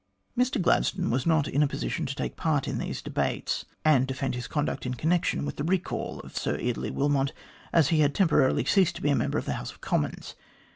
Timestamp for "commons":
9.79-10.33